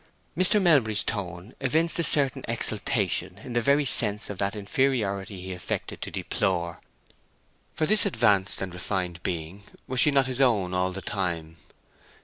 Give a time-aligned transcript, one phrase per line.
[0.35, 0.59] Mr.
[0.59, 6.01] Melbury's tone evinced a certain exultation in the very sense of that inferiority he affected
[6.01, 6.81] to deplore;
[7.75, 11.57] for this advanced and refined being, was she not his own all the time?